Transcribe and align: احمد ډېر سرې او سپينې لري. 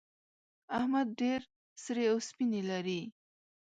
احمد 0.77 1.07
ډېر 1.21 1.41
سرې 1.83 2.05
او 2.11 2.17
سپينې 2.27 2.61
لري. 2.71 3.01